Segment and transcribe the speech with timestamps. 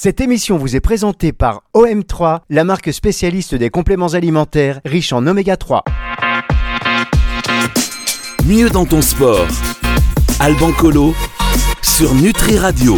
[0.00, 5.26] Cette émission vous est présentée par OM3, la marque spécialiste des compléments alimentaires riches en
[5.26, 5.82] oméga 3.
[8.46, 9.48] Mieux dans ton sport.
[10.38, 11.16] Alban Colo
[11.82, 12.96] sur Nutri Radio.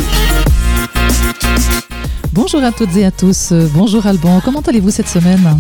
[2.35, 3.55] Bonjour à toutes et à tous.
[3.73, 4.43] Bonjour Alban.
[4.45, 5.59] Comment allez-vous cette semaine?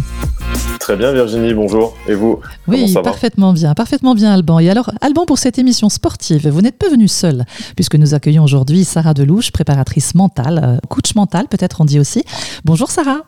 [0.90, 1.94] Très bien Virginie, bonjour.
[2.08, 4.58] Et vous Oui, parfaitement bien, parfaitement bien Alban.
[4.58, 7.44] Et alors Alban, pour cette émission sportive, vous n'êtes pas venu seul,
[7.76, 12.24] puisque nous accueillons aujourd'hui Sarah Delouche, préparatrice mentale, euh, coach mental peut-être on dit aussi.
[12.64, 13.20] Bonjour Sarah.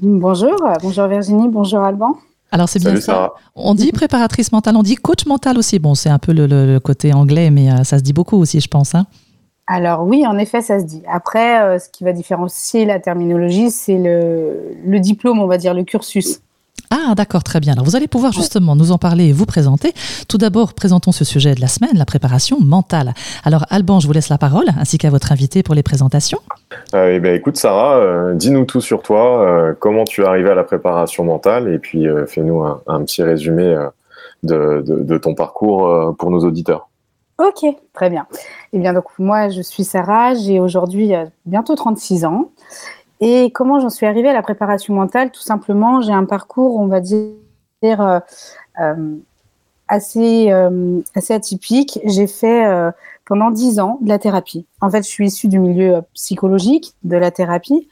[0.00, 2.16] Bonjour, bonjour Virginie, bonjour Alban.
[2.50, 3.34] Alors c'est bien ça.
[3.54, 5.78] On dit préparatrice mentale, on dit coach mental aussi.
[5.78, 8.66] Bon, c'est un peu le, côté anglais, mais euh, ça se dit beaucoup aussi, je
[8.66, 8.96] pense.
[8.96, 9.06] Hein.
[9.68, 11.04] Alors oui, en effet, ça se dit.
[11.08, 15.72] Après, euh, ce qui va différencier la terminologie, c'est le, le, diplôme, on va dire,
[15.72, 16.40] le cursus.
[16.90, 17.72] Ah, d'accord, très bien.
[17.72, 19.92] Alors, vous allez pouvoir justement nous en parler et vous présenter.
[20.28, 23.12] Tout d'abord, présentons ce sujet de la semaine, la préparation mentale.
[23.44, 26.38] Alors, Alban, je vous laisse la parole, ainsi qu'à votre invité pour les présentations.
[26.94, 30.50] Euh, eh bien, écoute, Sarah, euh, dis-nous tout sur toi, euh, comment tu es arrivée
[30.50, 33.76] à la préparation mentale, et puis fais-nous un, petit résumé
[34.42, 36.88] de, de, ton parcours pour nos auditeurs.
[37.38, 38.26] Ok, très bien.
[38.72, 41.12] Eh bien, donc, moi, je suis Sarah, j'ai aujourd'hui
[41.44, 42.50] bientôt 36 ans.
[43.20, 45.30] Et comment j'en suis arrivée à la préparation mentale?
[45.30, 47.30] Tout simplement, j'ai un parcours, on va dire,
[47.84, 48.20] euh,
[48.80, 49.16] euh,
[49.88, 51.98] assez, euh, assez atypique.
[52.04, 52.66] J'ai fait
[53.24, 54.66] pendant dix ans de la thérapie.
[54.80, 57.88] En fait, je suis issue du milieu psychologique de la thérapie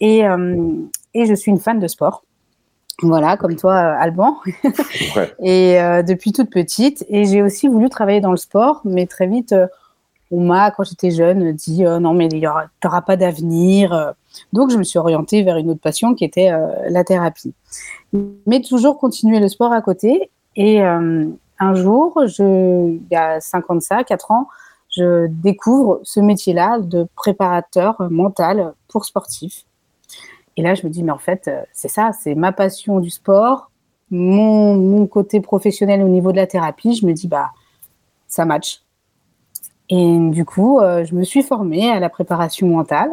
[0.00, 0.22] et,
[1.14, 2.24] et je suis une fan de sport.
[3.02, 4.38] Voilà, comme toi, Alban.
[5.42, 7.06] et depuis toute petite.
[7.08, 9.54] Et j'ai aussi voulu travailler dans le sport, mais très vite,
[10.32, 14.14] on m'a, quand j'étais jeune, dit non, mais tu n'auras pas d'avenir.
[14.52, 17.54] Donc, je me suis orientée vers une autre passion qui était euh, la thérapie.
[18.46, 20.30] Mais toujours continuer le sport à côté.
[20.56, 21.26] Et euh,
[21.58, 24.48] un jour, je, il y a 5 ans de ça, 4 ans,
[24.90, 29.64] je découvre ce métier-là de préparateur mental pour sportifs.
[30.56, 33.10] Et là, je me dis, mais en fait, euh, c'est ça, c'est ma passion du
[33.10, 33.70] sport,
[34.10, 36.94] mon, mon, côté professionnel au niveau de la thérapie.
[36.94, 37.50] Je me dis, bah,
[38.26, 38.82] ça match.
[39.90, 43.10] Et du coup, je me suis formée à la préparation mentale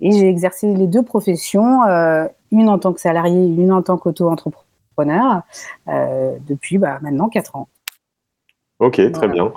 [0.00, 3.98] et j'ai exercé les deux professions, euh, une en tant que salarié, une en tant
[3.98, 5.42] qu'auto-entrepreneur,
[5.88, 7.68] euh, depuis bah, maintenant 4 ans.
[8.78, 9.52] Ok, très bien.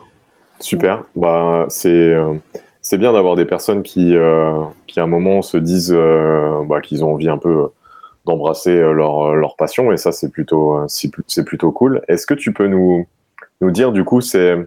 [0.59, 1.03] Super.
[1.15, 2.33] Bah, c'est euh,
[2.81, 4.15] c'est bien d'avoir des personnes qui,
[4.87, 5.95] qui, à un moment, se disent
[6.65, 7.69] bah, qu'ils ont envie un peu
[8.25, 12.01] d'embrasser leur, leur, passion, et ça, c'est plutôt, c'est plutôt cool.
[12.07, 13.05] Est-ce que tu peux nous,
[13.61, 14.57] nous dire, du coup, c'est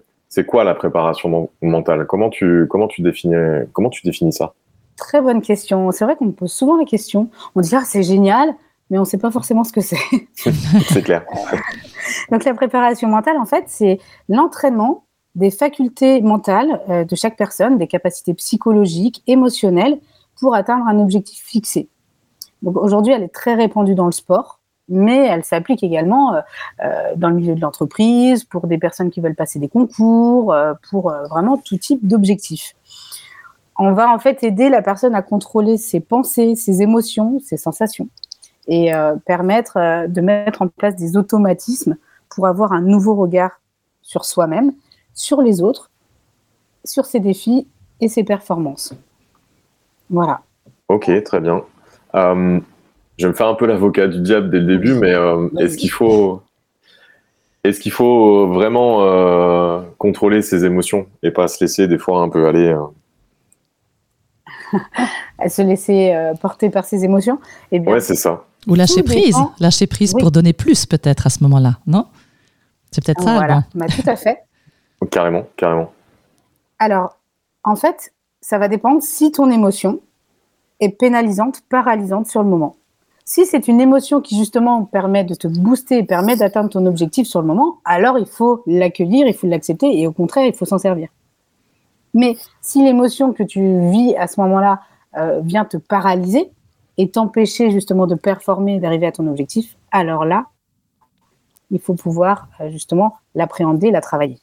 [0.43, 2.07] quoi la préparation mentale?
[2.07, 3.35] Comment tu, comment, tu définis,
[3.73, 4.55] comment tu définis ça?
[4.97, 5.91] Très bonne question.
[5.93, 7.31] C'est vrai qu'on me pose souvent la question.
[7.55, 8.55] On dit ah c'est génial,
[8.91, 9.97] mais on ne sait pas forcément ce que c'est.
[10.35, 11.25] c'est clair.
[12.31, 17.79] Donc la préparation mentale, en fait, c'est l'entraînement des facultés mentales euh, de chaque personne,
[17.79, 19.99] des capacités psychologiques, émotionnelles,
[20.41, 21.89] pour atteindre un objectif fixé.
[22.63, 26.41] Donc aujourd'hui, elle est très répandue dans le sport, mais elle s'applique également euh,
[26.85, 30.55] euh, dans le milieu de l'entreprise, pour des personnes qui veulent passer des concours,
[30.91, 32.75] pour vraiment tout type d'objectifs
[33.79, 38.09] on va en fait aider la personne à contrôler ses pensées, ses émotions, ses sensations
[38.67, 41.97] et euh, permettre euh, de mettre en place des automatismes
[42.31, 43.61] pour avoir un nouveau regard
[44.03, 44.73] sur soi-même,
[45.13, 45.91] sur les autres,
[46.85, 47.67] sur ses défis
[48.01, 48.95] et ses performances.
[50.11, 50.41] Voilà.
[50.89, 51.63] Ok, très bien.
[52.15, 52.61] Euh,
[53.19, 55.13] je vais me faire un peu l'avocat du diable dès le début, mais
[55.61, 56.43] est-ce qu'il faut,
[57.63, 62.47] est-ce qu'il faut vraiment contrôler ses émotions et pas se laisser des fois un peu
[62.47, 62.75] aller
[65.39, 67.39] à se laisser euh, porter par ses émotions?
[67.71, 68.45] Et eh bien, ouais, c'est ça.
[68.67, 72.07] Ou lâcher prise, lâcher prise pour donner plus peut-être à ce moment-là, non?
[72.91, 73.35] C'est peut-être ça.
[73.35, 74.45] Voilà, bah, tout à fait.
[75.11, 75.93] carrément, carrément.
[76.79, 77.19] Alors,
[77.63, 80.01] en fait, ça va dépendre si ton émotion
[80.81, 82.77] est pénalisante, paralysante sur le moment.
[83.27, 87.41] Si c'est une émotion qui justement permet de te booster, permet d'atteindre ton objectif sur
[87.41, 90.79] le moment, alors il faut l'accueillir, il faut l'accepter et au contraire, il faut s'en
[90.79, 91.09] servir.
[92.13, 94.81] Mais si l'émotion que tu vis à ce moment-là
[95.17, 96.51] euh, vient te paralyser
[96.99, 100.47] et t'empêcher justement de performer, d'arriver à ton objectif, alors là,
[101.71, 104.39] il faut pouvoir euh, justement l'appréhender, la travailler.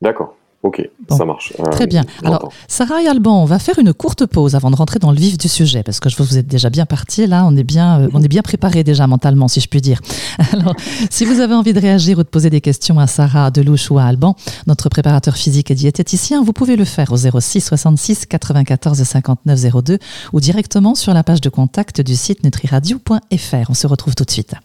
[0.00, 0.36] D'accord.
[0.66, 1.52] Ok, ça marche.
[1.60, 2.02] Euh, très bien.
[2.24, 5.16] Alors, Sarah et Alban, on va faire une courte pause avant de rentrer dans le
[5.16, 8.00] vif du sujet, parce que je vous êtes déjà bien partis, là, on est bien,
[8.00, 10.00] euh, on est bien préparé déjà mentalement, si je puis dire.
[10.52, 10.74] Alors,
[11.08, 13.98] si vous avez envie de réagir ou de poser des questions à Sarah Delouche ou
[14.00, 14.34] à Alban,
[14.66, 19.98] notre préparateur physique et diététicien, vous pouvez le faire au 06 66 94 59 02
[20.32, 23.70] ou directement sur la page de contact du site nutriradio.fr.
[23.70, 24.56] On se retrouve tout de suite.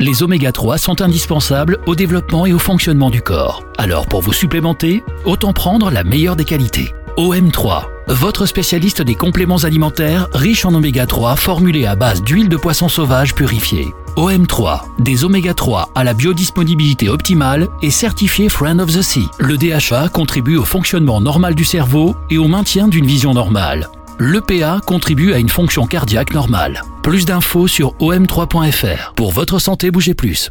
[0.00, 3.64] Les oméga 3 sont indispensables au développement et au fonctionnement du corps.
[3.78, 6.94] Alors pour vous supplémenter, autant prendre la meilleure des qualités.
[7.16, 12.56] OM3, votre spécialiste des compléments alimentaires riches en oméga 3 formulés à base d'huile de
[12.56, 13.88] poisson sauvage purifiée.
[14.16, 19.26] OM3, des oméga 3 à la biodisponibilité optimale et certifié Friend of the Sea.
[19.40, 23.88] Le DHA contribue au fonctionnement normal du cerveau et au maintien d'une vision normale.
[24.20, 26.82] L'EPA contribue à une fonction cardiaque normale.
[27.04, 29.14] Plus d'infos sur om3.fr.
[29.14, 30.50] Pour votre santé, bougez plus.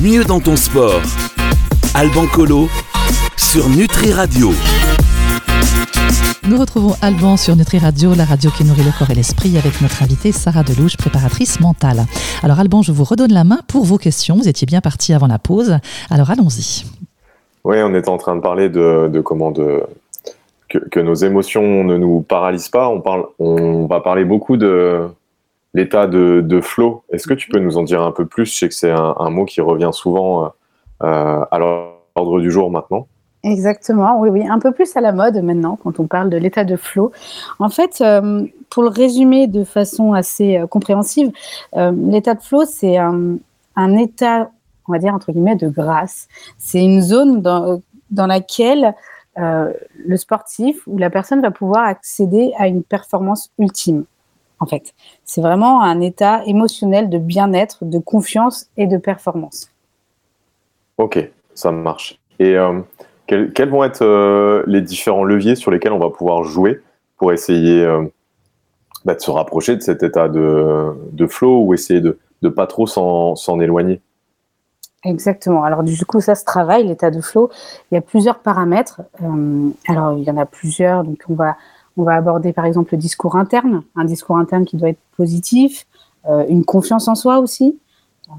[0.00, 1.02] Mieux dans ton sport.
[1.92, 2.68] Alban Colo
[3.36, 4.52] sur Nutri Radio.
[6.48, 9.80] Nous retrouvons Alban sur Nutri Radio, la radio qui nourrit le corps et l'esprit, avec
[9.80, 12.06] notre invitée Sarah Delouche, préparatrice mentale.
[12.44, 14.36] Alors Alban, je vous redonne la main pour vos questions.
[14.36, 15.78] Vous étiez bien parti avant la pause.
[16.10, 16.84] Alors allons-y.
[17.64, 19.82] Oui, on est en train de parler de, comment de
[20.90, 22.88] que, nos émotions ne nous paralysent pas.
[22.88, 25.08] On parle, on va parler beaucoup de
[25.74, 27.02] l'état de, de flow.
[27.10, 28.46] Est-ce que tu peux nous en dire un peu plus?
[28.46, 30.48] Je sais que c'est un, mot qui revient souvent euh,
[31.02, 33.06] euh, à l'ordre du jour maintenant.
[33.42, 36.64] Exactement, oui, oui, un peu plus à la mode maintenant quand on parle de l'état
[36.64, 37.12] de flow.
[37.60, 41.30] En fait, euh, pour le résumer de façon assez compréhensive,
[41.74, 43.38] l'état de flow, c'est un,
[43.98, 44.50] état,
[44.88, 46.26] on va dire entre guillemets, de grâce.
[46.58, 48.94] C'est une zone dans laquelle
[49.36, 54.04] le sportif ou la personne va pouvoir accéder à une performance ultime.
[54.58, 54.94] En fait,
[55.24, 59.70] c'est vraiment un état émotionnel de bien-être, de confiance et de performance.
[60.96, 62.18] Ok, ça marche.
[62.38, 62.56] Et
[63.26, 66.80] quels, vont être euh, les différents leviers sur lesquels on va pouvoir jouer
[67.16, 68.04] pour essayer euh,
[69.04, 72.66] bah, de se rapprocher de cet état de, de flow ou essayer de ne pas
[72.66, 74.00] trop s'en éloigner?
[75.06, 75.64] Exactement.
[75.64, 77.50] Alors du coup, ça se travaille, l'état de flow.
[77.90, 79.02] Il y a plusieurs paramètres.
[79.22, 81.04] Euh, alors il y en a plusieurs.
[81.04, 81.56] Donc on va,
[81.96, 85.86] on va aborder par exemple le discours interne, un discours interne qui doit être positif,
[86.48, 87.78] une confiance en soi aussi,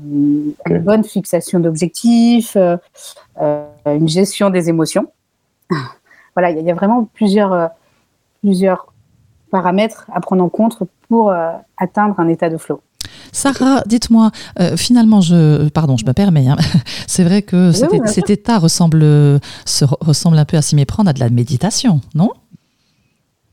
[0.04, 2.78] une bonne fixation d'objectifs, euh,
[3.42, 5.12] euh, une gestion des émotions.
[6.36, 7.68] voilà, il y, a vraiment plusieurs, euh,
[8.42, 8.94] plusieurs
[9.52, 10.78] paramètres à prendre en compte
[11.08, 11.34] pour
[11.78, 12.82] atteindre un état de flow.
[13.32, 14.32] Sarah, dites-moi,
[14.76, 16.56] finalement, je, pardon, je me permets, hein.
[17.08, 19.02] c'est vrai que cet, état ressemble,
[19.66, 22.32] se, ressemble un peu à s'y méprendre à de la méditation, non?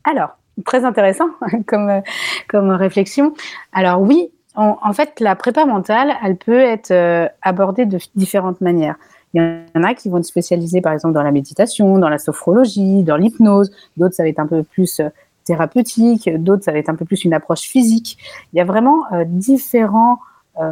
[0.04, 1.28] Alors, très intéressant
[1.66, 2.02] comme,
[2.48, 3.34] comme réflexion.
[3.72, 8.94] Alors oui, en, fait, la prépa mentale, elle peut être euh, abordée de différentes manières.
[9.32, 12.18] Il y en a qui vont être spécialisés, par exemple, dans la méditation, dans la
[12.18, 13.72] sophrologie, dans l'hypnose.
[13.96, 15.08] D'autres, ça va être un peu plus euh,
[15.44, 16.30] thérapeutique.
[16.42, 18.18] D'autres, ça va être un peu plus une approche physique.
[18.52, 20.18] Il y a vraiment euh, différents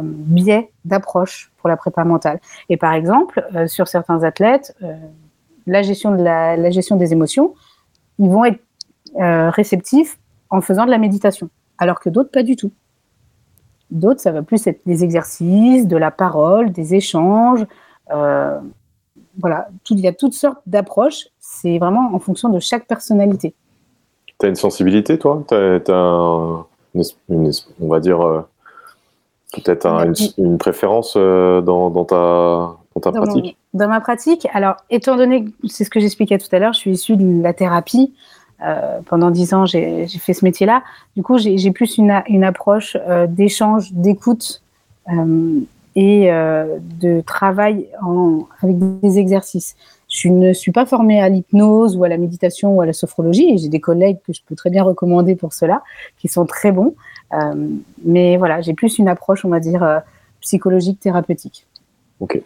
[0.01, 2.39] biais d'approche pour la prépa mentale.
[2.69, 4.73] Et par exemple, sur certains athlètes,
[5.67, 7.53] la gestion de la, gestion des émotions,
[8.17, 8.61] ils vont être
[9.17, 10.17] réceptifs
[10.49, 12.71] en faisant de la méditation, alors que d'autres pas du tout.
[13.93, 17.65] D'autres, ça va plus être des exercices, de la parole, des échanges.
[18.11, 18.59] Euh,
[19.37, 21.27] voilà, il y a toutes sortes d'approches.
[21.39, 23.53] C'est vraiment en fonction de chaque personnalité.
[24.43, 25.41] Tu as une sensibilité, toi?
[25.47, 26.65] Tu as, on
[27.79, 28.41] va dire, euh,
[29.53, 29.87] peut-être
[30.37, 33.55] une, préférence euh, dans, ta, ta pratique?
[33.73, 36.79] Dans ma pratique, alors, étant donné que c'est ce que j'expliquais tout à l'heure, je
[36.79, 38.13] suis issue de la thérapie.
[38.65, 40.83] Euh, pendant dix ans, j'ai fait ce métier-là.
[41.15, 42.97] Du coup, j'ai plus une, une approche
[43.29, 44.61] d'échange, d'écoute
[45.95, 49.77] et de travail en, avec des exercices.
[50.13, 53.57] Je ne suis pas formée à l'hypnose ou à la méditation ou à la sophrologie.
[53.57, 55.81] J'ai des collègues que je peux très bien recommander pour cela,
[56.19, 56.93] qui sont très bons.
[58.05, 60.03] mais voilà, j'ai plus une approche, on va dire,
[60.39, 61.65] psychologique, thérapeutique.
[62.19, 62.41] Ok.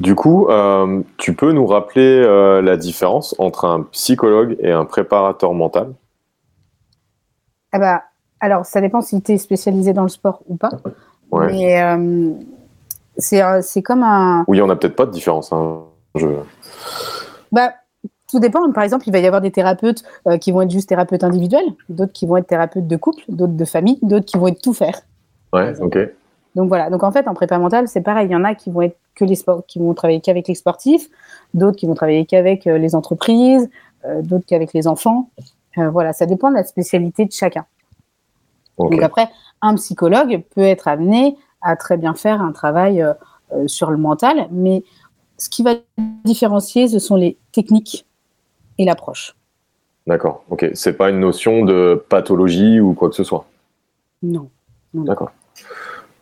[0.00, 4.84] Du coup, euh, tu peux nous rappeler euh, la différence entre un psychologue et un
[4.84, 5.94] préparateur mental?
[7.72, 8.02] Ah bah,
[8.40, 10.70] Alors, ça dépend si tu es spécialisé dans le sport ou pas.
[11.32, 12.32] Mais euh,
[13.16, 14.44] c'est comme un.
[14.46, 15.52] Oui, on n'a peut-être pas de différence.
[15.52, 15.84] Hein.
[17.52, 17.74] Bah,
[18.28, 18.70] tout dépend.
[18.72, 20.02] Par exemple, il va y avoir des thérapeutes
[20.40, 23.64] qui vont être juste thérapeutes individuels, d'autres qui vont être thérapeutes de couple, d'autres de
[23.64, 25.00] famille, d'autres qui vont être tout faire.
[25.52, 25.98] Ouais, ok.
[26.54, 26.90] Donc voilà.
[26.90, 28.28] Donc en fait, en prépa mentale, c'est pareil.
[28.28, 30.54] Il y en a qui vont être que les sports, qui vont travailler qu'avec les
[30.54, 31.08] sportifs,
[31.52, 33.68] d'autres qui vont travailler qu'avec euh, les entreprises,
[34.04, 35.30] euh, d'autres qu'avec les enfants.
[35.78, 37.64] Euh, voilà, ça dépend de la spécialité de chacun.
[38.78, 39.28] Donc après,
[39.62, 43.04] un psychologue peut être amené à très bien faire un travail
[43.66, 44.82] sur le mental, mais
[45.38, 45.74] ce qui va
[46.24, 48.06] différencier, ce sont les techniques
[48.78, 49.34] et l'approche.
[50.06, 50.44] D'accord.
[50.50, 50.70] Ok.
[50.74, 53.46] C'est pas une notion de pathologie ou quoi que ce soit?
[54.22, 54.48] Non.
[54.92, 55.32] D'accord.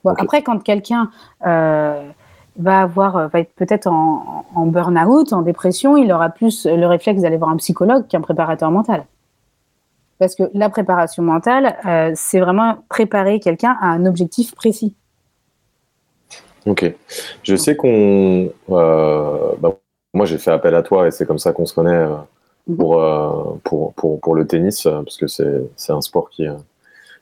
[0.05, 1.11] Après, quand quelqu'un
[1.47, 2.11] euh,
[2.57, 7.37] va avoir, va être peut-être en, burn-out, en dépression, il aura plus le réflexe d'aller
[7.37, 9.07] voir un psychologue qu'un préparateur mental.
[10.19, 14.95] Parce que la préparation mentale, euh, c'est vraiment préparer quelqu'un à un objectif précis.
[16.67, 16.95] Ok.
[17.43, 19.77] Je sais qu'on, bah,
[20.15, 22.07] moi, j'ai fait appel à toi et c'est comme ça qu'on se connaît
[22.69, 22.77] Mhm.
[22.77, 26.47] pour, pour, pour, pour, le tennis, parce que c'est un sport qui,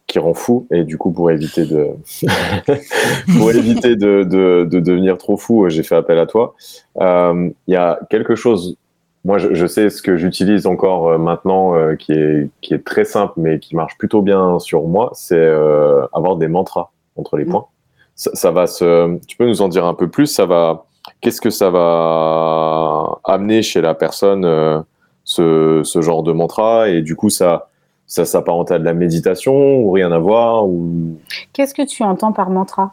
[0.07, 0.67] qui rend fou.
[0.71, 1.89] Et du coup, pour éviter de,
[3.39, 6.55] pour éviter de, de, de, devenir trop fou, j'ai fait appel à toi.
[6.99, 8.77] Il y a quelque chose
[9.23, 12.83] moi, je, je, sais ce que j'utilise encore euh, maintenant, euh, qui, est, qui est
[12.83, 17.37] très simple, mais qui marche plutôt bien sur moi, c'est euh, avoir des mantras entre
[17.37, 17.67] les points.
[18.21, 19.19] Ça, ça, va se.
[19.27, 20.27] Tu peux nous en dire un peu plus?
[20.27, 20.85] Ça va.
[21.23, 24.45] Qu'est-ce que ça va amener chez la personne
[25.25, 26.91] ce, ce, genre de mantra?
[26.91, 27.71] Et du coup, ça,
[28.07, 31.17] ça s'apparente à de la méditation ou rien à voir ou...
[31.55, 32.93] Qu'est-ce que tu entends par mantra?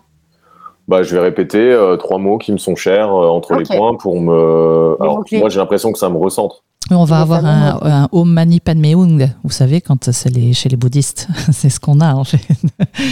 [0.87, 3.63] Bah, je vais répéter euh, trois mots qui me sont chers euh, entre okay.
[3.63, 4.95] les points pour me.
[5.01, 6.63] Alors, moi, j'ai l'impression que ça me recentre.
[6.91, 10.69] On va avoir un, un, Om Mani Padme Hung, vous savez, quand c'est les, chez
[10.69, 12.39] les bouddhistes, c'est ce qu'on a en fait.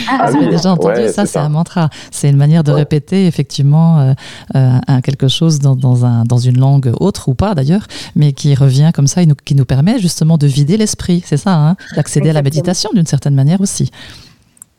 [0.09, 1.89] Ah, vous avez déjà entendu ouais, ça, c'est un mantra.
[2.11, 2.79] C'est une manière de ouais.
[2.79, 4.13] répéter effectivement euh,
[4.53, 8.55] un, quelque chose dans, dans, un, dans une langue autre ou pas d'ailleurs, mais qui
[8.55, 11.75] revient comme ça et nous, qui nous permet justement de vider l'esprit, c'est ça, hein,
[11.95, 13.91] d'accéder à la méditation d'une certaine manière aussi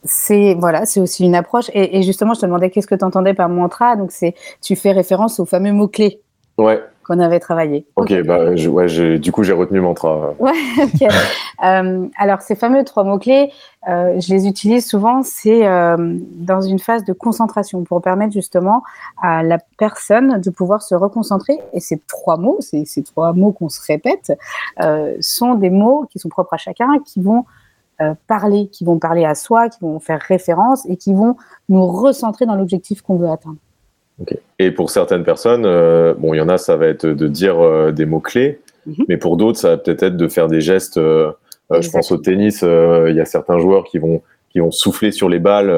[0.08, 1.68] c'est voilà, c'est aussi une approche.
[1.74, 3.96] Et, et, justement, je te demandais qu'est-ce que tu entendais par mantra?
[3.96, 6.20] Donc, c'est tu fais référence aux fameux mots clés.
[6.58, 6.80] Ouais.
[7.06, 7.86] Qu'on avait travaillé.
[7.94, 8.22] Ok, okay.
[8.24, 10.34] bah, je, ouais, du coup, j'ai retenu mantra.
[10.40, 10.50] Ouais,
[10.82, 11.08] ok.
[11.64, 13.52] euh, alors, ces fameux trois mots-clés,
[13.88, 15.96] euh, je les utilise souvent, c'est euh,
[16.32, 18.82] dans une phase de concentration pour permettre justement
[19.22, 21.60] à la personne de pouvoir se reconcentrer.
[21.72, 24.32] Et ces trois mots, ces, ces trois mots qu'on se répète,
[25.20, 27.44] sont des mots qui sont propres à chacun, qui vont
[28.26, 31.36] parler, qui vont parler à soi, qui vont faire référence et qui vont
[31.68, 33.58] nous recentrer dans l'objectif qu'on veut atteindre.
[34.20, 34.38] Okay.
[34.58, 37.58] Et pour certaines personnes, euh, bon, il y en a, ça va être de dire
[37.60, 39.04] euh, des mots-clés, mm -hmm.
[39.08, 40.96] mais pour d'autres, ça va peut-être être de faire des gestes.
[40.96, 41.32] Euh,
[41.80, 45.28] je pense au tennis, il y a certains joueurs qui vont, qui vont souffler sur
[45.28, 45.72] les balles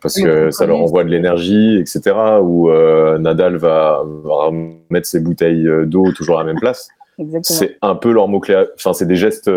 [0.00, 1.98] parce que ça leur envoie de l'énergie, etc.
[2.40, 2.70] Ou
[3.18, 4.50] Nadal va, va
[4.90, 6.88] mettre ses bouteilles d'eau toujours à la même place.
[7.42, 8.54] C'est un peu leur mot-clé.
[8.76, 9.50] Enfin, c'est des gestes,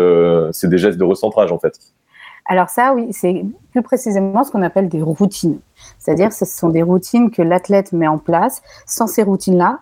[0.50, 1.74] c'est des gestes de recentrage en fait.
[2.46, 5.60] Alors ça, oui, c'est plus précisément ce qu'on appelle des routines.
[6.10, 8.62] C'est-à-dire, ce sont des routines que l'athlète met en place.
[8.84, 9.78] Sans ces routines-là,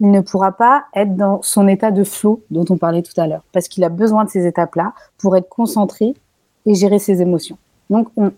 [0.00, 3.28] il ne pourra pas être dans son état de flow dont on parlait tout à
[3.28, 6.14] l'heure, parce qu'il a besoin de ces étapes-là pour être concentré
[6.66, 7.58] et gérer ses émotions.
[7.90, 8.32] Donc, on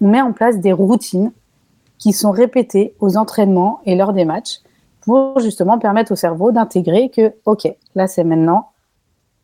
[0.00, 1.32] met en place des routines
[1.98, 4.60] qui sont répétées aux entraînements et lors des matchs
[5.00, 8.70] pour justement permettre au cerveau d'intégrer que, OK, là c'est maintenant,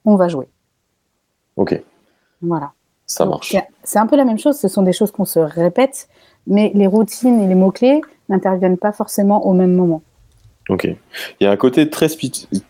[0.04, 0.49] on va jouer.
[1.57, 1.83] OK.
[2.42, 2.71] Voilà.
[3.07, 3.57] Ça marche.
[3.83, 6.09] C'est un peu la même chose, ce sont des choses qu'on se répète,
[6.47, 10.02] mais les routines et les mots-clés n'interviennent pas forcément au même moment.
[10.68, 10.85] Ok.
[10.85, 12.06] Il y a un côté très,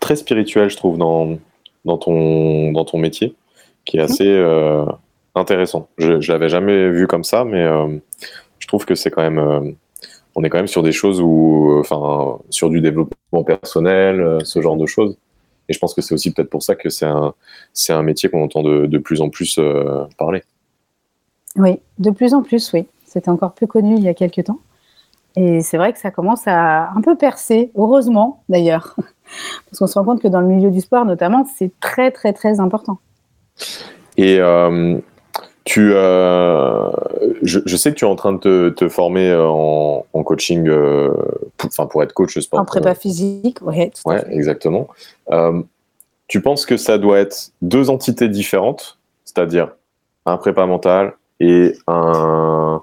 [0.00, 1.36] très spirituel, je trouve, dans,
[1.84, 3.34] dans, ton, dans ton métier,
[3.84, 4.86] qui est assez euh,
[5.34, 5.88] intéressant.
[5.98, 7.98] Je ne l'avais jamais vu comme ça, mais euh,
[8.58, 9.38] je trouve que c'est quand même...
[9.38, 9.70] Euh,
[10.36, 14.76] on est quand même sur des choses où, enfin, sur du développement personnel, ce genre
[14.76, 15.18] de choses.
[15.68, 17.34] Et je pense que c'est aussi peut-être pour ça que c'est un,
[17.88, 19.58] un métier qu'on entend de, de, plus en plus
[20.16, 20.44] parler.
[21.56, 22.86] Oui, de plus en plus, oui.
[23.10, 24.60] C'était encore peu connu il y a quelques temps.
[25.34, 28.94] Et c'est vrai que ça commence à un peu percer, heureusement d'ailleurs.
[29.66, 32.32] Parce qu'on se rend compte que dans le milieu du sport, notamment, c'est très, très,
[32.32, 32.98] très important.
[34.16, 34.98] Et euh,
[35.64, 36.88] tu, euh,
[37.42, 40.68] je, je, sais que tu es en train de te, te former en, en coaching,
[40.68, 41.12] euh,
[41.56, 42.60] pour, pour être coach sport.
[42.60, 43.90] En prépa physique, oui.
[44.06, 44.86] Ouais, exactement.
[45.32, 45.62] Euh,
[46.28, 49.72] tu penses que ça doit être deux entités différentes, c'est-à-dire
[50.26, 52.82] un prépa mental et un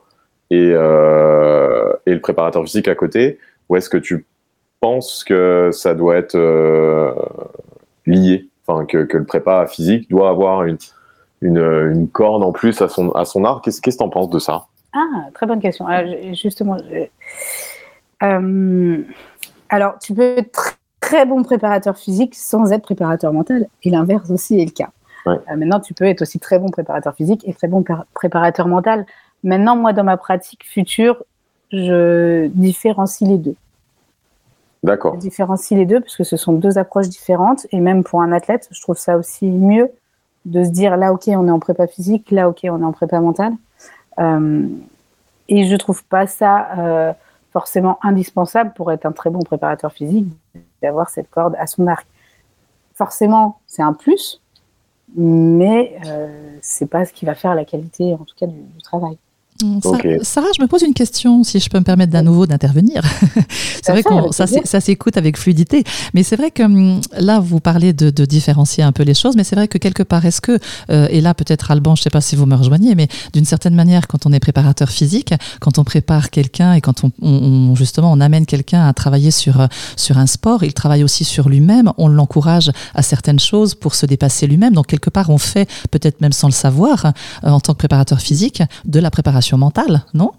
[0.50, 3.40] et, euh, et le préparateur physique à côté,
[3.70, 4.26] ou est-ce que tu
[4.80, 7.12] penses que ça doit être euh,
[8.06, 10.78] lié, enfin que, que le prépa physique doit avoir une
[11.44, 13.62] une, une, corde en plus à son, à son art?
[13.62, 14.66] Qu'est-ce que tu en penses de ça?
[14.94, 15.86] Ah, très bonne question.
[15.86, 16.78] Alors, justement,
[18.24, 19.04] euh...
[19.70, 24.60] alors, tu peux être très bon préparateur physique sans être préparateur mental, et l'inverse aussi
[24.60, 24.90] est le cas.
[25.26, 25.36] Ouais.
[25.52, 29.06] Euh, maintenant, tu peux être aussi très bon préparateur physique et très bon préparateur mental.
[29.44, 31.24] Maintenant, moi, dans ma pratique future,
[31.72, 33.56] je différencie les deux.
[34.84, 35.16] D'accord.
[35.16, 38.32] Je différencie les deux parce que ce sont deux approches différentes, et même pour un
[38.32, 39.90] athlète, je trouve ça aussi mieux
[40.46, 42.94] de se dire là ok on est en prépa physique, là ok on est en
[42.94, 43.54] prépa mentale.
[44.20, 44.68] Euh,
[45.50, 47.14] et je trouve pas ça euh,
[47.52, 50.28] forcément indispensable pour être un très bon préparateur physique
[50.82, 52.08] d'avoir cette corde à son arc.
[52.96, 54.42] Forcément c'est un plus,
[55.16, 58.82] mais euh, c'est pas ce qui va faire la qualité en tout cas du, du
[58.82, 59.18] travail.
[60.22, 63.02] Sarah, je me pose une question, si je peux me permettre d'un nouveau d'intervenir.
[63.84, 65.84] c'est vrai que ça, s'écoute avec fluidité,
[66.14, 69.44] mais c'est vrai que mm, là, vous parlez de, différencier un peu les choses, mais
[69.44, 70.60] c'est vrai que quelque part, est-ce que,
[70.90, 73.46] euh, et là peut-être Alban, je ne sais pas si vous me rejoignez, mais d'une
[73.46, 78.12] certaine manière, quand on est préparateur physique, quand on prépare quelqu'un et quand on, justement
[78.12, 81.92] on amène quelqu'un à travailler sur, euh, sur un sport, il travaille aussi sur lui-même,
[81.98, 86.22] on l'encourage à certaines choses pour se dépasser lui-même, donc quelque part on fait, peut-être
[86.22, 87.06] même sans le savoir,
[87.44, 90.32] euh, en tant que préparateur physique, de la préparation mentale, non?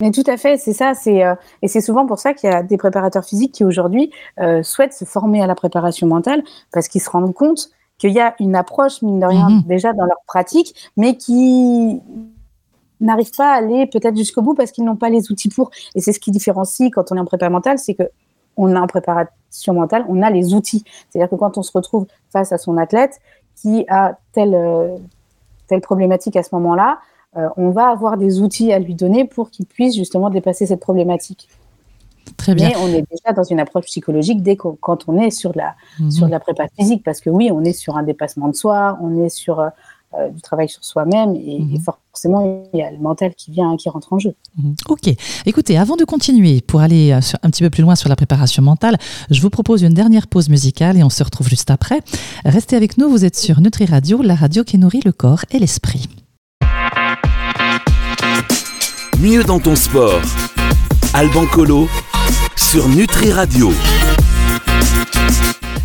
[0.00, 0.94] Mais tout à fait, c'est ça.
[0.94, 4.10] C'est euh, et c'est souvent pour ça qu'il y a des préparateurs physiques qui aujourd'hui
[4.40, 6.42] euh, souhaitent se former à la préparation mentale
[6.72, 9.62] parce qu'ils se rendent compte qu'il y a une approche mine de rien mhm.
[9.62, 12.00] déjà dans leur pratique, mais qui
[13.00, 15.70] n'arrivent pas à aller peut-être jusqu'au bout parce qu'ils n'ont pas les outils pour.
[15.94, 18.10] Et c'est ce qui différencie quand on est en préparation mentale, c'est que
[18.56, 20.84] on a en préparation mentale, on a les outils.
[21.08, 23.20] C'est-à-dire que quand on se retrouve face à son athlète
[23.54, 24.96] qui a telle euh,
[25.68, 26.98] telle problématique à ce moment-là,
[27.36, 30.80] euh, on va avoir des outils à lui donner pour qu'il puisse justement dépasser cette
[30.80, 31.48] problématique.
[32.36, 32.68] Très bien.
[32.68, 36.10] Mais on est déjà dans une approche psychologique dès quand on est sur la, mhm.
[36.10, 39.22] sur la prépa physique, parce que oui, on est sur un dépassement de soi, on
[39.24, 39.68] est sur euh,
[40.14, 41.80] euh, du travail sur soi-même, et, mhm.
[41.80, 44.34] forcément, il y a le mental qui vient, qui rentre en jeu.
[44.58, 44.74] Mhm.
[44.88, 45.10] Ok.
[45.46, 48.98] Écoutez, avant de continuer, pour aller un petit peu plus loin sur la préparation mentale,
[49.30, 52.00] je vous propose une dernière pause musicale et on se retrouve juste après.
[52.44, 55.58] Restez avec nous, vous êtes sur Nutri Radio, la radio qui nourrit le corps et
[55.58, 56.08] l'esprit.
[59.22, 60.20] Mieux dans ton sport.
[61.14, 61.86] Alban Colo
[62.56, 63.70] sur Nutri Radio.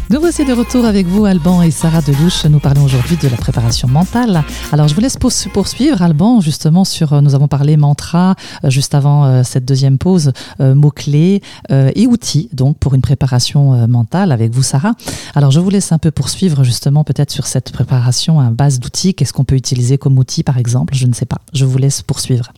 [0.10, 2.46] Nous voici de retour avec vous, Alban et Sarah Delouche.
[2.46, 4.44] Nous parlons aujourd'hui de la préparation mentale.
[4.72, 7.14] Alors, je vous laisse poursuivre, Alban, justement, sur.
[7.14, 12.50] Euh, nous avons parlé mantra euh, juste avant euh, cette deuxième pause, mots-clés et outils,
[12.54, 14.94] donc, pour une préparation mentale avec vous, Sarah.
[15.36, 19.14] Alors, je vous laisse un peu poursuivre, justement, peut-être sur cette préparation à base d'outils.
[19.14, 20.96] Qu'est-ce qu'on peut utiliser comme outil, par exemple?
[20.96, 21.38] Je ne sais pas.
[21.54, 22.52] Je vous laisse poursuivre.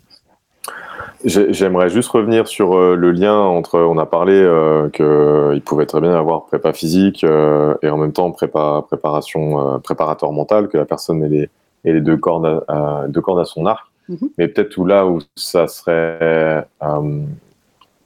[1.25, 5.99] J'aimerais juste revenir sur euh, le lien entre, on a parlé euh, qu'il pouvait très
[5.99, 10.85] bien avoir prépa physique euh, et en même temps prépa, préparation, préparateur mental, que la
[10.85, 11.49] personne ait les,
[11.83, 13.85] ait les deux, cordes à, deux cordes à son arc.
[14.07, 14.29] Mhm.
[14.37, 16.65] Mais peut-être tout là où ça serait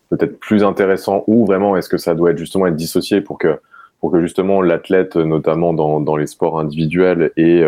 [0.10, 3.60] peut-être plus intéressant, ou vraiment est-ce que ça doit être justement être dissocié pour que,
[4.00, 7.64] pour que justement l'athlète, notamment dans, dans les sports individuels, et,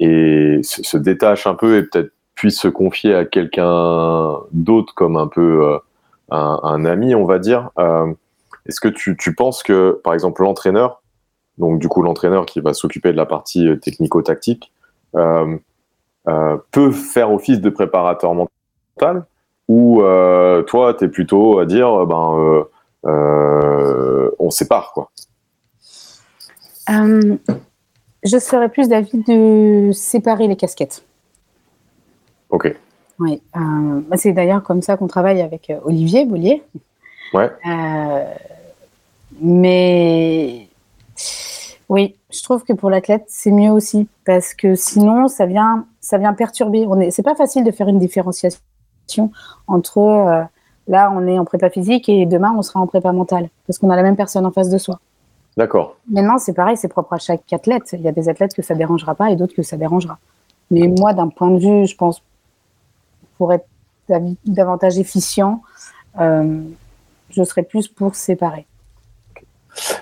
[0.00, 5.16] et se, se détache un peu et peut-être puisse se confier à quelqu'un d'autre comme
[5.16, 5.78] un peu euh,
[6.30, 7.70] un, ami, on va dire.
[7.78, 8.12] Euh,
[8.66, 11.02] est-ce que tu, penses que, par exemple, l'entraîneur,
[11.58, 14.72] donc du coup l'entraîneur qui va s'occuper de la partie euh, technico-tactique,
[16.72, 19.24] peut faire office de préparateur mental
[19.66, 20.02] ou
[20.66, 22.66] toi, tu es plutôt à dire, ben,
[24.38, 25.10] on sépare, quoi?
[26.88, 31.05] Je serais plus d'avis de séparer les casquettes.
[32.56, 32.74] Ok.
[33.18, 36.62] Oui, euh, bah, c'est d'ailleurs comme ça qu'on travaille avec euh, Olivier Bollier.
[37.34, 37.50] Ouais.
[37.68, 38.24] Euh,
[39.42, 40.66] mais
[41.90, 46.16] oui, je trouve que pour l'athlète, c'est mieux aussi parce que sinon, ça vient, ça
[46.16, 46.86] vient perturber.
[46.88, 48.62] On est, c'est pas facile de faire une différenciation
[49.66, 50.48] entre
[50.88, 53.90] là, on est en prépa physique et demain, on sera en prépa mentale parce qu'on
[53.90, 54.98] a la même personne en face de soi.
[55.58, 55.96] D'accord.
[56.10, 57.90] Maintenant, c'est pareil, c'est propre à chaque athlète.
[57.92, 60.18] Il y a des athlètes que ça dérangera pas et d'autres que ça dérangera.
[60.70, 62.22] Mais moi, d'un point de vue, je pense
[63.36, 63.66] pour être
[64.44, 65.62] davantage efficient,
[66.20, 66.60] euh,
[67.30, 68.66] je serais plus pour séparer.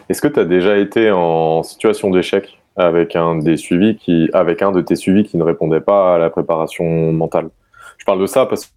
[0.08, 4.62] Est-ce que tu as déjà été en situation d'échec avec un des suivis qui, avec
[4.62, 7.48] un de tes suivis qui ne répondait pas à la préparation mentale?
[7.98, 8.72] Je parle de ça parce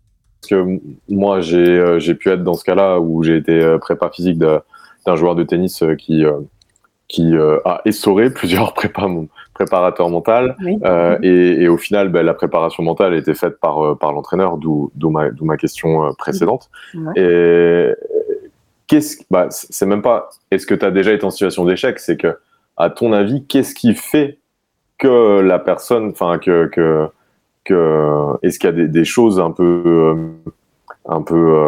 [0.49, 4.37] que moi, j'ai euh, pu être dans ce cas-là où j'ai été euh, prépa physique
[4.37, 6.23] d'un joueur de tennis qui,
[7.07, 9.07] qui a essoré plusieurs prépas
[9.57, 10.55] préparateur mental.
[10.85, 14.57] Euh, et, au final, ben, la préparation mentale a été faite par, euh, par l'entraîneur,
[14.57, 16.69] d'où ma, ma, question euh, précédente.
[17.15, 17.89] Et
[18.85, 22.17] qu'est-ce, bah, c'est même pas est-ce que tu as déjà été en situation d'échec, c'est
[22.17, 22.37] que,
[22.77, 24.37] à ton avis, qu'est-ce qui fait
[24.99, 27.07] que la personne, enfin, que, que,
[27.63, 30.15] que est-ce qu'il y a des, choses un peu,
[31.07, 31.59] un peu,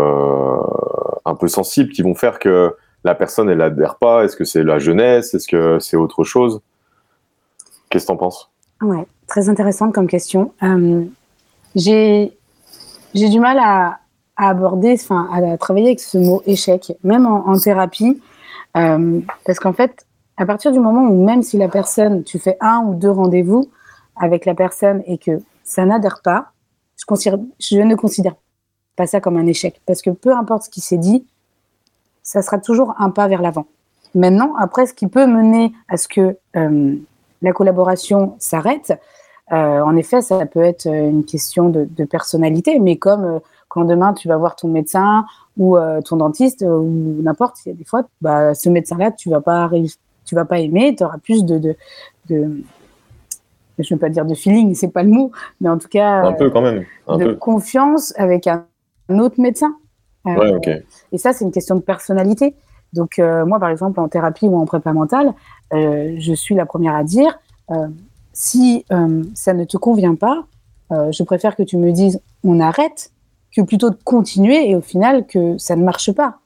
[1.26, 4.26] un peu sensibles qui vont faire que la personne elle adhère pas?
[4.26, 5.34] Est-ce que c'est la jeunesse?
[5.34, 6.62] Est-ce que c'est autre chose?
[7.90, 8.52] Qu'est-ce que tu en penses?
[8.82, 10.54] Ouais, très intéressante comme question.
[10.64, 11.06] Euh,
[11.76, 12.32] j'ai
[13.14, 14.00] du mal à,
[14.38, 18.22] aborder, enfin, à travailler avec ce mot échec, même en, thérapie,
[18.78, 20.06] euh, parce qu'en fait,
[20.38, 23.70] à partir du moment où même si la personne, tu fais un ou deux rendez-vous
[24.16, 26.52] avec la personne et que ça n'adhère pas,
[26.96, 28.36] je, je ne considère
[28.96, 31.26] pas ça comme un échec, parce que peu importe ce qui s'est dit,
[32.24, 33.66] ça sera toujours un pas vers l'avant.
[34.16, 36.96] Maintenant, après, ce qui peut mener à ce que euh,
[37.42, 38.94] la collaboration s'arrête,
[39.52, 44.38] en effet, ça peut être une question de, personnalité, mais comme quand demain tu vas
[44.38, 45.26] voir ton médecin
[45.58, 45.76] ou
[46.06, 49.70] ton dentiste ou n'importe, il y a des fois, bah, ce médecin-là, tu vas pas
[50.26, 51.76] tu vas pas aimer, tu auras plus de, de,
[52.30, 52.64] de
[53.84, 56.26] je ne veux pas dire de feeling, c'est pas le mot, mais en tout cas,
[56.26, 58.66] un peu quand même, de confiance avec un,
[59.10, 59.76] autre médecin.
[60.26, 60.84] ouais.
[61.12, 62.56] Et ça, c'est une question de personnalité.
[62.94, 65.34] Donc, euh, moi, par exemple, en thérapie ou en prépa mentale,
[65.74, 67.40] euh, je suis la première à dire
[67.72, 67.88] euh,
[68.34, 68.86] si
[69.34, 70.46] ça ne te convient pas,
[70.92, 73.12] je préfère que tu me dises on arrête
[73.56, 76.40] que plutôt de continuer et au final que ça ne marche pas.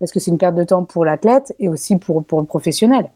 [0.00, 3.10] Parce que c'est une perte de temps pour l'athlète et aussi pour, pour le professionnel.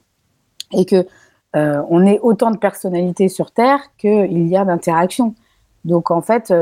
[0.72, 1.06] Et que
[1.52, 5.34] on est autant de personnalités sur Terre qu'il y a d'interactions.
[5.84, 6.54] Donc, en fait,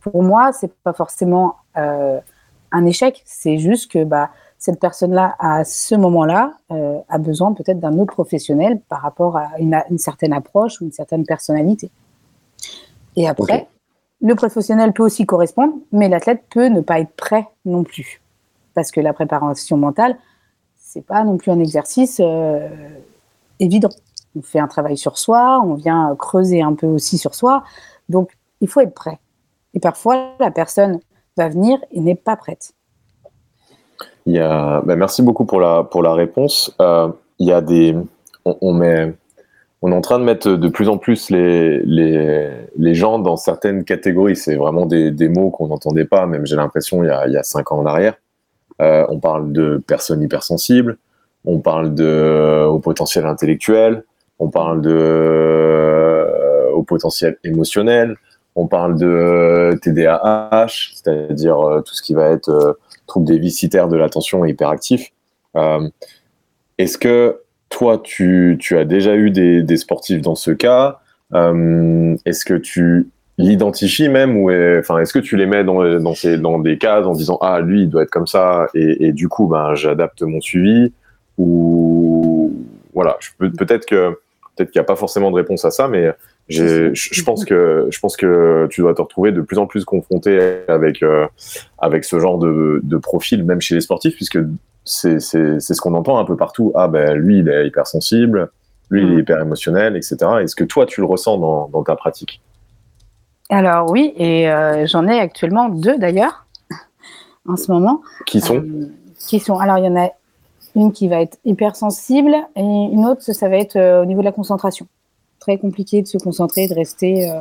[0.00, 5.94] pour moi, c'est pas forcément un échec, c'est juste que bah, cette personne-là, à ce
[5.94, 10.84] moment-là, euh, a besoin peut-être d'un autre professionnel par rapport à une, certaine approche ou
[10.84, 11.90] une certaine personnalité.
[13.16, 13.68] Et après,
[14.20, 18.22] le professionnel peut aussi correspondre, mais l'athlète peut ne pas être prêt non plus.
[18.74, 20.16] Parce que la préparation mentale,
[20.76, 22.68] c'est pas non plus un exercice euh,
[23.60, 23.90] évident.
[24.36, 27.64] On fait un travail sur soi, on vient creuser un peu aussi sur soi.
[28.08, 29.18] Donc, il faut être prêt.
[29.74, 31.00] Et parfois, la personne
[31.36, 32.72] va venir et n'est pas prête.
[34.26, 36.74] Bah, merci beaucoup pour la, réponse.
[36.80, 37.94] Euh, il y a des,
[38.44, 39.14] on, est
[39.82, 44.36] en train de mettre de plus en plus les, gens dans certaines catégories.
[44.36, 47.72] C'est vraiment des, mots qu'on n'entendait pas, même j'ai l'impression il y a, il cinq
[47.72, 48.14] ans en arrière.
[48.82, 50.98] Euh, on parle de personnes hypersensibles,
[51.46, 54.04] on parle de au potentiel intellectuel,
[54.38, 58.16] on parle de euh, au potentiel émotionnel,
[58.56, 64.50] on parle de TDAH, c'est-à-dire tout ce qui va être troubles déficitaires de l'attention et
[64.50, 65.12] hyperactif.
[65.56, 65.88] Euh,
[66.78, 71.00] est-ce que toi, tu, as déjà eu des, sportifs dans ce cas?
[71.34, 77.04] Euh, Est-ce que tu l'identifies même ou est-ce que tu les mets dans, des cases
[77.04, 80.40] en disant ah lui il doit être comme ça et, du coup ben j'adapte mon
[80.40, 80.90] suivi?
[81.36, 82.54] Ou
[82.94, 84.18] voilà peut-être que
[84.56, 86.14] peut-être qu'il n'y a pas forcément de réponse à ça mais
[86.48, 90.60] je pense que je pense que tu dois te retrouver de plus en plus confronté
[90.68, 91.26] avec euh,
[91.78, 94.38] avec ce genre de, de, profil, même chez les sportifs, puisque
[94.84, 96.72] c'est ce qu'on entend un peu partout.
[96.74, 98.50] Ah ben lui il est hypersensible,
[98.90, 99.20] lui il est mm.
[99.20, 100.16] hyper émotionnel, etc.
[100.42, 102.40] Est-ce que toi tu le ressens dans, dans ta pratique?
[103.48, 106.46] Alors oui, et euh, j'en ai actuellement deux d'ailleurs
[107.48, 108.02] en ce moment.
[108.24, 108.58] Qui sont?
[108.58, 108.88] Euh,
[109.28, 110.10] Qui sont Alors il y en a
[110.76, 114.32] une qui va être hypersensible et une autre ça va être au niveau de la
[114.32, 114.86] concentration
[115.46, 117.40] très compliqué de se concentrer, de rester euh,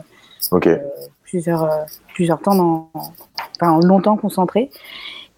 [0.53, 0.77] euh,
[1.23, 2.89] plusieurs, euh, plusieurs temps, dans,
[3.59, 4.69] enfin, longtemps concentré.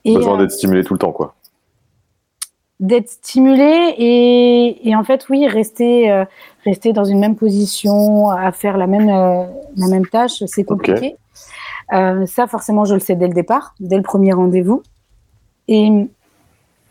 [0.04, 1.36] Et, Besoin d'être stimulé tout le temps, quoi.
[2.82, 6.26] D'être stimulé et, et, en fait, oui, rester,
[6.64, 11.16] rester dans une même position, à faire la même, la même tâche, c'est compliqué.
[11.90, 14.84] ça, forcément, je le sais dès le départ, dès le premier rendez-vous.
[15.68, 15.90] Et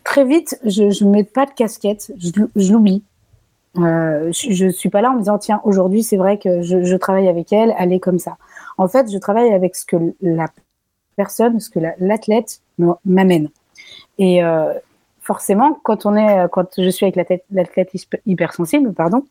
[0.02, 3.04] très vite, je ne mets pas de casquette, je l'oublie.
[3.78, 6.96] Euh, je, ne suis pas là en me disant tiens aujourd'hui c'est vrai que je,
[6.96, 8.36] travaille avec elle, elle est comme ça.
[8.78, 10.46] En fait, je travaille avec ce que la
[11.16, 12.60] personne, ce que l'athlète
[13.04, 13.48] m'amène.
[14.18, 14.72] Et euh,
[15.20, 17.16] forcément, quand on est, quand je suis avec
[17.50, 17.92] l'athlète
[18.26, 19.24] hypersensible, pardon,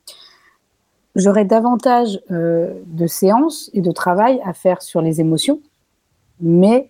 [1.16, 5.60] j'aurai davantage euh, de séances et de travail à faire sur les émotions,
[6.40, 6.90] mais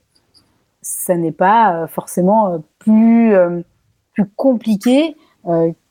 [0.82, 3.34] ça n'est pas forcément plus
[4.14, 5.16] plus compliqué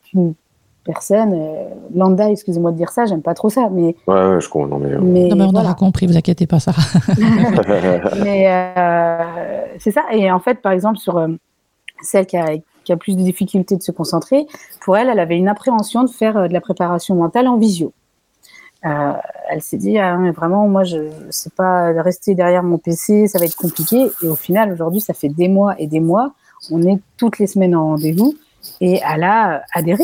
[0.03, 0.33] qu'une
[0.85, 1.33] personne.
[1.33, 3.69] Euh, lambda, excusez-moi de dire ça, j'aime pas trop ça.
[3.69, 4.79] Mais, ouais, ouais je comprends.
[4.79, 6.81] Mais, mais, non, mais on aura compris, vous inquiétez pas, Sarah.
[8.23, 10.03] mais euh, c'est ça.
[10.11, 11.27] Et en fait, par exemple, sur euh,
[12.01, 12.45] celle qui a,
[12.85, 14.45] qui a, plus de difficultés de se concentrer,
[14.81, 17.91] pour elle, elle avait une appréhension de faire de la préparation mentale en visio.
[18.83, 23.39] elle s'est dit, ah, vraiment, moi, je ne sais pas rester derrière mon PC, ça
[23.39, 24.09] va être compliqué.
[24.23, 26.33] Et au final, aujourd'hui, ça fait des mois et des mois.
[26.71, 28.35] On est toutes les semaines en rendez-vous
[28.81, 30.03] et elle a adhéré.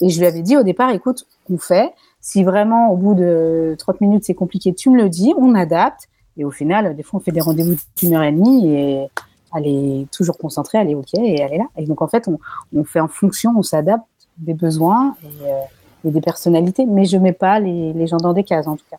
[0.00, 1.92] Et je lui avais dit au départ, écoute, on fait.
[2.20, 6.08] Si vraiment au bout de 30 minutes c'est compliqué, tu me le dis, on adapte.
[6.36, 9.08] Et au final, des fois, on fait des rendez-vous d'une heure et demie et
[9.54, 11.66] elle est toujours concentrée, elle est OK et elle est là.
[11.76, 14.04] Et donc, en fait, on, fait en fonction, on s'adapte
[14.36, 16.84] des besoins et, euh, des personnalités.
[16.84, 18.98] Mais je ne mets pas les, gens dans des cases, en tout cas.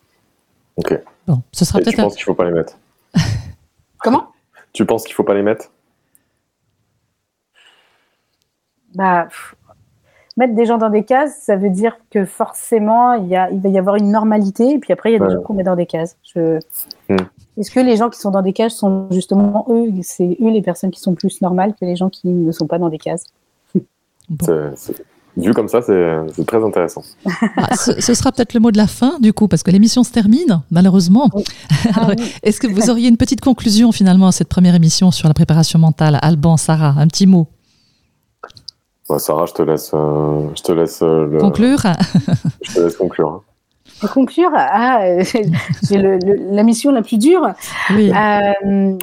[0.76, 1.00] OK.
[1.26, 1.94] Bon, ce sera peut-être.
[1.94, 2.78] Tu penses qu'il ne faut pas les mettre?
[3.98, 4.28] Comment?
[4.72, 5.70] Tu penses qu'il ne faut pas les mettre?
[8.94, 9.28] Bah,
[10.38, 13.60] mettre des gens dans des cases, ça veut dire que forcément, il, y a, il
[13.60, 15.64] va y avoir une normalité, et puis après, il y a des gens qu'on met
[15.64, 16.16] dans des cases.
[16.22, 16.58] Je...
[17.08, 17.16] Hmm.
[17.58, 20.62] Est-ce que les gens qui sont dans des cases sont justement eux, c'est eux les
[20.62, 23.24] personnes qui sont plus normales que les gens qui ne sont pas dans des cases?
[25.36, 27.02] Vu comme ça, c'est très intéressant.
[27.56, 30.12] Ah, ce, sera peut-être le mot de la fin, du coup, parce que l'émission se
[30.12, 31.30] termine, malheureusement.
[31.94, 32.10] Ah
[32.42, 35.78] est-ce que vous auriez une petite conclusion, finalement, à cette première émission sur la préparation
[35.78, 36.18] mentale?
[36.22, 37.48] Alban, Sarah, un petit mot
[39.16, 41.80] Sarah, je te laisse, euh, je te laisse euh, conclure.
[42.62, 43.42] je te laisse conclure.
[44.02, 44.08] Hein.
[44.12, 45.00] Conclure Ah,
[45.88, 47.54] j'ai la mission la plus dure.
[47.90, 48.12] Oui.
[48.12, 48.98] Euh,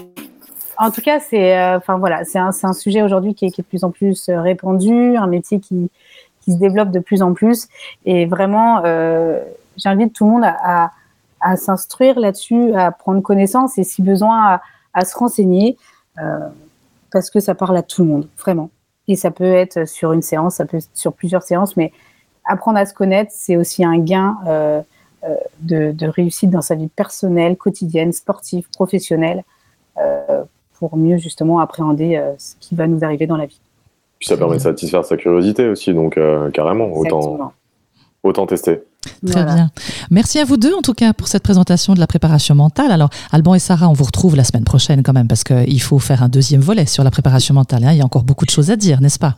[0.78, 3.68] en tout cas, c'est, enfin voilà, c'est un, un, sujet aujourd'hui qui, qui est, de
[3.68, 5.90] plus en plus répandu, un métier qui,
[6.46, 7.68] qui se développe de plus en plus.
[8.06, 9.44] Et vraiment, euh,
[9.78, 10.92] j'invite tout le monde à,
[11.42, 14.62] à, s'instruire là-dessus, à prendre connaissance et si besoin à,
[14.94, 15.78] à se renseigner,
[16.22, 16.40] euh,
[17.12, 18.70] parce que ça parle à tout le monde, vraiment.
[19.08, 21.92] Et ça peut être sur une séance, ça peut être sur plusieurs séances, mais
[22.46, 24.82] apprendre à se connaître, c'est aussi un gain euh,
[25.24, 29.44] euh de, de, réussite dans sa vie personnelle, quotidienne, sportive, professionnelle,
[29.98, 30.44] euh,
[30.80, 33.60] pour mieux justement appréhender euh, ce qui va nous arriver dans la vie.
[34.20, 36.20] Puis ça permet de satisfaire sa curiosité aussi, donc
[36.54, 37.54] carrément, autant,
[38.24, 38.82] autant tester.
[39.26, 39.70] Très bien.
[40.12, 42.92] Merci à vous deux, en tout cas, pour cette présentation de la préparation mentale.
[42.92, 46.00] Alors, Alban et Sarah, on vous retrouve la semaine prochaine quand même, parce qu'il faut
[46.00, 47.84] faire un deuxième volet sur la préparation mentale.
[47.84, 47.92] Hein.
[47.92, 49.36] Il y a encore beaucoup de choses à dire, n'est-ce pas?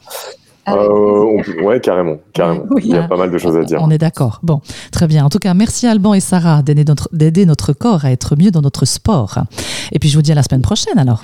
[0.70, 2.66] Euh, ouais, carrément, carrément.
[2.78, 3.80] Il y a pas mal de choses à dire.
[3.82, 4.40] On est d'accord.
[4.44, 4.60] Bon,
[4.92, 5.24] très bien.
[5.24, 8.62] En tout cas, merci Alban et Sarah d'aider notre, notre, corps à être mieux dans
[8.62, 9.40] notre sport.
[9.94, 11.24] Et puis, je vous dis à la semaine prochaine alors.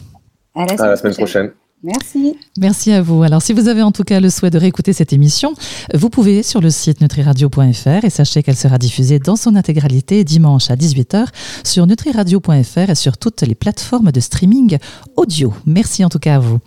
[0.56, 1.52] À la semaine, prochaine.
[1.84, 2.38] Merci.
[2.58, 3.24] Merci à vous.
[3.24, 5.54] Alors, si vous avez en tout cas le souhait de réécouter cette émission,
[5.94, 10.70] vous pouvez sur le site nutriradio.fr et sachez qu'elle sera diffusée dans son intégralité dimanche
[10.70, 11.26] à 18h
[11.66, 14.78] sur nutriradio.fr et sur toutes les plateformes de streaming
[15.18, 15.54] audio.
[15.66, 16.60] Merci en tout cas à vous.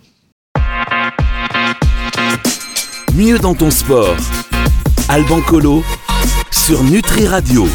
[3.15, 4.15] Mieux dans ton sport.
[5.09, 5.83] Alban Colo
[6.51, 7.65] sur Nutri Radio.